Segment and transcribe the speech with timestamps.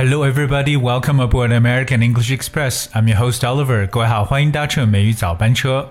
[0.00, 0.76] Hello, everybody.
[0.76, 2.88] Welcome aboard American English Express.
[2.94, 3.86] I'm your host Oliver.
[3.88, 5.90] 各位好，欢迎搭乘美语早班车。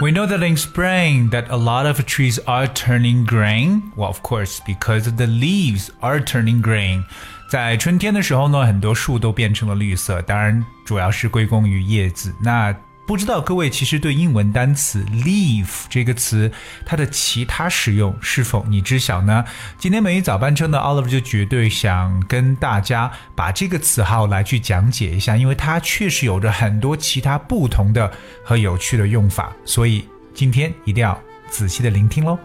[0.00, 3.90] We know that in spring that a lot of trees are turning green.
[3.96, 7.02] Well, of course, because the leaves are turning green.
[7.50, 12.32] 在春天的时候呢，很多树都变成了绿色，当然主要是归功于叶子。
[12.40, 12.72] 那
[13.05, 16.49] 不知道各位其实对英文单词 leave 这个词
[16.85, 19.43] 它的其他使用是否你知晓呢？
[19.77, 28.09] 今天美语早班车呢，Oliver 就绝对想跟大家把这个词号来去讲解一下，因为它确实有着很多其他不同的
[28.43, 32.39] 和有趣的用法，所以今天一定要仔细的聆听喽。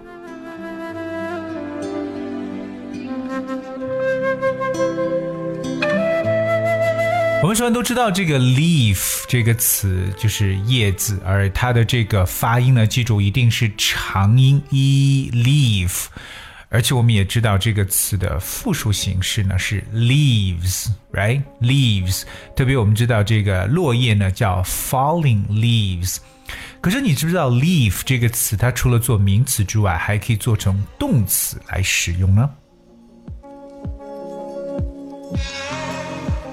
[7.49, 16.09] 我们首先都知道这个 leaf 这个词就是叶子，而它的这个发音呢，记住一定是长音 e leaf。
[16.69, 22.25] 而且我们也知道这个词的复数形式呢是 leaves，right？leaves。
[22.55, 26.19] 特别我们知道这个落叶呢叫 falling leaves。
[26.83, 32.51] 可是你知不知道 leaf 这个词它除了做名词之外，还可以做成动词来使用呢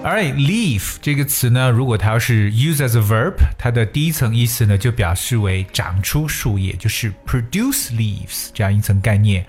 [0.05, 9.47] ？Alright, leaf 这个词呢，如果它要是 use as a verb，它的第一层意思呢就表示为长出树叶，就是 produce leaves 这样一层概念。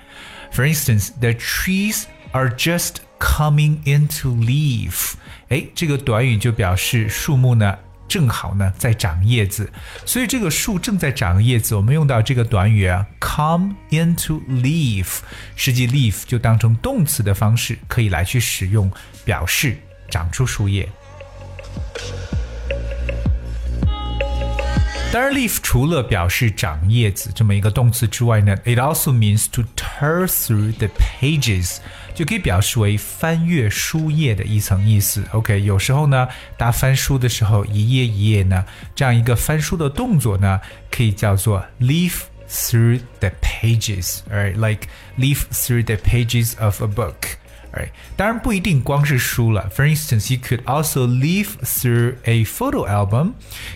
[0.55, 5.13] For instance, the trees are just coming into leaf。
[5.51, 7.77] 哎，这个短语就表示树木呢
[8.09, 9.71] 正好呢在长叶子，
[10.07, 15.19] 所以这个树正在长叶子，我们用到这个短语啊，come into leaf，
[15.55, 18.91] 实际 leaf 就当成动词的方式可以来去使用，
[19.23, 19.77] 表示。
[20.10, 20.88] 长出树叶。
[25.14, 31.80] 当然，leaf 除了表示长叶子这么一个动词之外呢，it also means to tear through the pages，
[32.16, 35.22] 就可以表示为翻阅书页的一层意思。
[35.34, 38.64] OK，有时候呢，大家翻书的时候，一页一页呢，
[38.96, 47.36] 这样一个翻书的动作呢，可以叫做 leaf through the pages，right？Like leaf through the pages of a book。
[47.76, 47.92] Right.
[48.18, 49.70] 当然不一定光是书了。
[49.74, 53.32] For instance, you could also leaf through a photo album，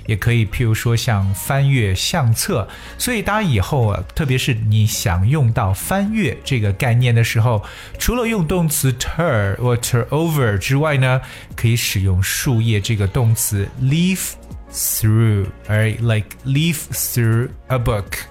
[0.06, 2.68] 也可以，譬如说像翻阅相册。
[2.98, 7.64] 所以大家以后啊，特别是你想用到翻阅这个概念的时候，
[7.98, 11.22] 除了用动词 turn 或 turn over 之外呢，
[11.56, 14.32] 可以使用树叶这个动词 leaf
[14.74, 18.26] through。Alright, like leaf through a book.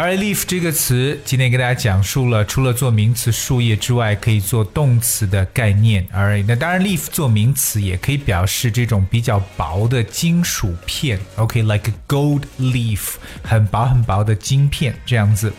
[0.00, 6.06] 而 leaf 这个词，今天给大家讲述了除了做名词树叶之外，可以做动词的概念。
[6.12, 11.18] 而那当然，leaf 做名词也可以表示这种比较薄的金属片。
[11.34, 15.52] OK，like a gold leaf，很薄很薄的金片这样子。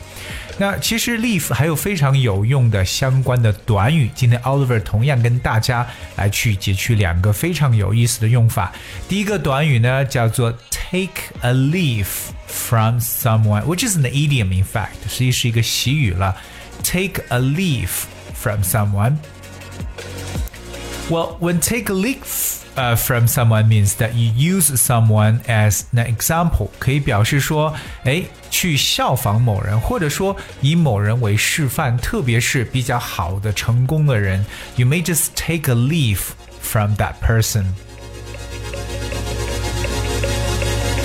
[0.57, 5.85] 那其实 leaf 还有非常有用的相关的短语，今天 Oliver 同样跟大家
[6.16, 8.72] 来去截取两个非常有意思的用法。
[9.09, 12.07] 第一个短语呢叫做 take a leaf
[12.48, 16.37] from someone，which is an idiom in fact，实际是一个习语了。
[16.82, 24.75] Take a leaf from someone。Well, when take a leaf uh, from someone means that you use
[24.76, 34.44] someone as an example，可以表示说，哎，去效仿某人，或者说以某人为示范，特别是比较好的、成功的人，
[34.76, 36.31] you may just take a leaf
[36.62, 37.66] from that person。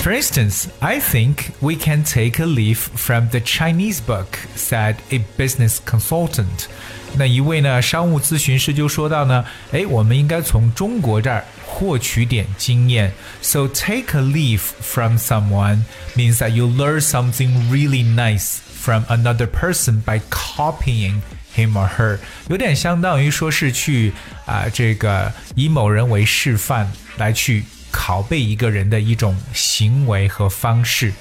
[0.04, 5.20] For instance, I think we can take a leaf from the Chinese book, said a
[5.36, 6.68] business consultant.
[7.16, 13.12] 那一位呢商务咨询师就说到呢，哎，我们应该从中国这儿获取点经验。
[13.42, 15.82] So take a leaf from someone
[16.16, 21.20] means that you learn something really nice from another person by copying
[21.54, 22.18] him or her，
[22.48, 24.12] 有点相当于说是去
[24.46, 27.64] 啊、呃、这个以某人为示范来去。
[27.95, 31.13] 拷贝一个人的一种行为和方式。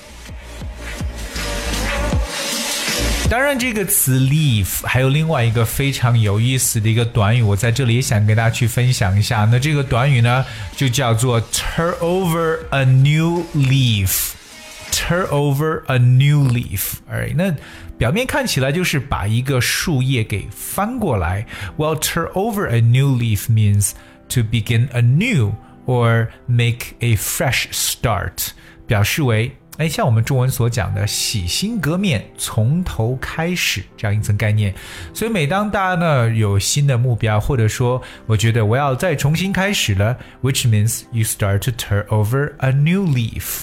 [3.30, 9.48] 当然，这个词 leave 还有另外一个非常有意思的一个短语，我在这里也想跟大家去分享一下。
[9.50, 10.44] 那这个短语呢，
[10.76, 14.32] 就叫做 turn over a new leaf。
[14.92, 16.94] turn over a new leaf。
[17.10, 17.52] 哎，那
[17.98, 21.46] 表面看起来就是把一个树叶给翻过来。
[21.76, 23.92] Well, turn over a new leaf means
[24.28, 25.54] to begin anew
[25.85, 28.49] or make a fresh start，
[28.87, 34.75] 表示为哎，像我们中文所讲的洗心革面、从头开始这样一层概念。
[35.13, 43.61] 所以每当大家呢有新的目标，或者说我觉得我要再重新开始了，which means you start to turn over a new leaf。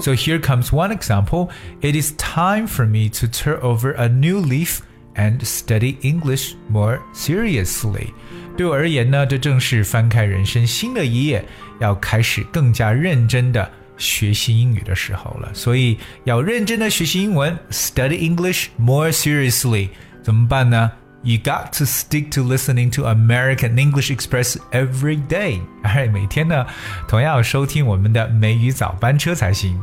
[0.00, 1.48] So here comes one example.
[1.80, 4.78] It is time for me to turn over a new leaf
[5.16, 8.12] and study English more seriously.
[8.55, 11.43] 对我而言呢，这正是翻开人生新的一页，
[11.79, 15.49] 要开始更加认真的学习英语的时候了。
[15.53, 19.89] 所以要认真的学习英文，study English more seriously，
[20.21, 20.91] 怎么办呢
[21.23, 25.59] ？You got to stick to listening to American English Express every day。
[25.81, 26.65] 哎，每天呢，
[27.07, 29.81] 同样要收听我们的美语早班车才行。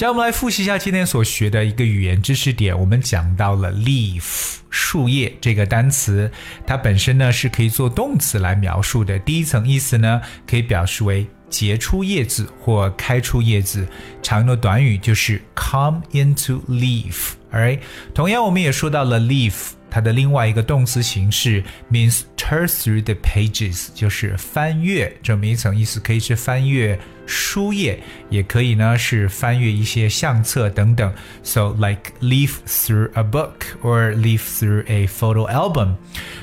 [0.00, 2.80] 接下来我们来复习一下今天所学的一个语言知识点。
[2.80, 6.32] 我们讲到了 leaf 树叶这个单词，
[6.66, 9.18] 它本身呢是可以做动词来描述的。
[9.18, 13.86] 第一层意思呢可以表示为结出叶子或开出叶子。
[14.22, 17.32] 常用的短语就是 come into leaf。
[17.52, 17.80] Alright，
[18.14, 19.72] 同样我们也说到了 leaf。
[19.90, 21.62] 它的另外一个动词形式
[21.92, 26.98] means turn through the pages，就是翻阅这么一层意思，可以是翻阅
[27.29, 27.99] 书页，
[28.29, 31.13] 也可以呢是翻阅一些相册等等。
[31.43, 33.51] So like leaf through a book
[33.83, 35.95] or leaf through a photo album。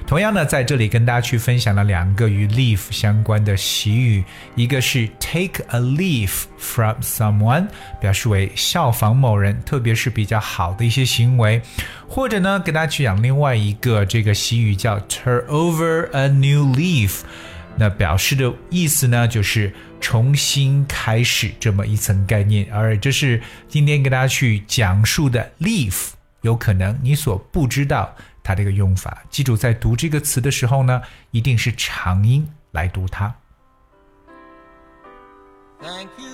[0.06, 4.24] 同样呢，在这里跟大家去分享了两个与 leaf 相关的习语，
[4.54, 7.66] 一个是 take a leaf from someone，
[8.00, 11.62] 表示为效仿某人，特别是比较好的一些行为，
[12.06, 17.20] 或者呢，跟大家去讲另另外一个这个习语叫 turn over a new leaf，
[17.78, 22.72] 那表示的意思呢就是 重新开始这么一层概念。
[22.72, 26.10] 而这是今天跟大家去讲述的 leaf，
[26.42, 29.22] 有可能你所不知道它这个用法。
[29.30, 33.34] 记住，在读这个词的时候呢，一定是长音来读它。
[35.80, 36.28] Thank you.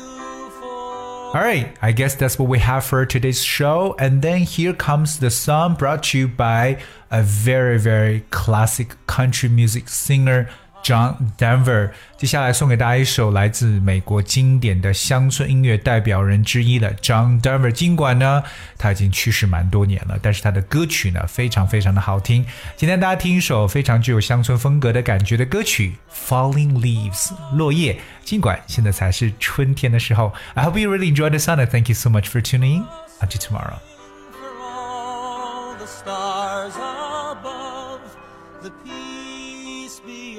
[1.34, 3.94] All right, I guess that's what we have for today's show.
[3.98, 6.78] And then here comes the song brought to you by
[7.10, 10.46] a very, very classic country music singer,
[10.82, 17.70] John Denver，接下来送给大家一首来自美国经典的乡村音乐代表人之一的 John Denver。
[17.72, 18.42] 尽管呢
[18.78, 22.46] 他已经去世蛮多年了，但是他的歌曲呢非常非常的好听。
[22.76, 25.94] 今天大家听一首非常具有乡村风格的感觉的歌曲《
[26.30, 27.98] Falling Leaves》落叶。
[28.24, 32.84] 尽管现在才是春天的时候，I hope you really enjoyed the song and thank you so much for tuning in.
[33.20, 33.78] Until tomorrow.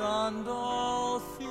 [0.05, 1.49] beyond all fear.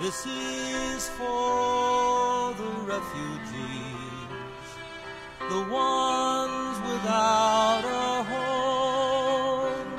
[0.00, 4.68] This is for the refugees,
[5.50, 9.92] the ones without a home,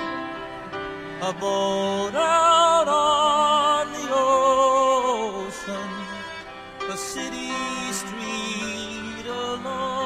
[1.30, 5.92] a boat out on the ocean,
[6.90, 7.52] a city
[7.92, 9.99] street alone.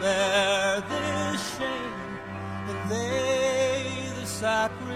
[0.00, 2.18] Bear this shame
[2.68, 4.88] and they the sacrifice?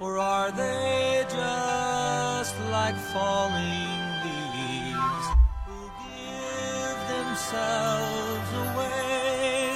[0.00, 5.26] Or are they just like falling leaves
[5.66, 9.70] who give themselves away?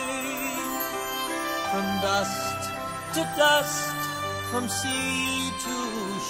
[1.71, 2.61] From dust
[3.15, 3.97] to dust,
[4.51, 5.77] from sea to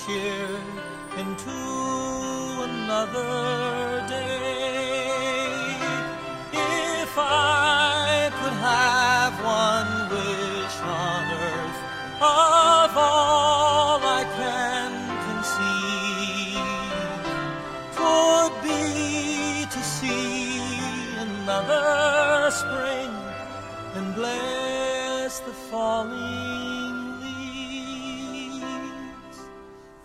[0.01, 0.49] sheer,
[1.19, 1.59] into
[2.63, 5.00] another day.
[7.13, 11.81] If I could have one wish on earth
[12.23, 14.91] of all I can
[15.27, 16.63] conceive,
[17.99, 20.63] would be to see
[21.19, 23.13] another spring
[23.97, 27.19] and bless the falling
[28.53, 28.61] leaves.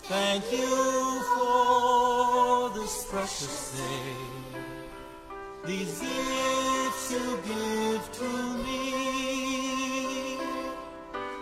[0.06, 4.16] Thank you for this precious day,
[5.66, 6.02] these
[6.96, 8.30] gifts you give to
[8.64, 10.38] me.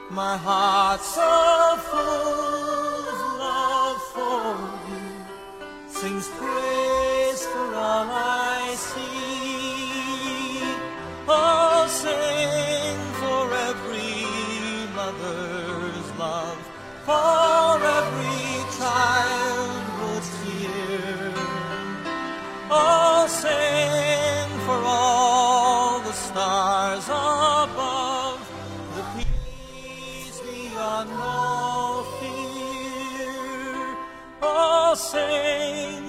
[0.10, 4.46] My heart so full of love for
[4.90, 5.06] you
[5.88, 9.12] sings praise for all I see.
[11.28, 14.16] Oh, sing for every
[14.96, 16.62] mother's love,
[17.06, 18.46] for every
[18.78, 21.34] childhood's tear.
[22.70, 24.13] Oh, sing
[31.12, 33.98] all fear.
[34.42, 36.03] Oh, sing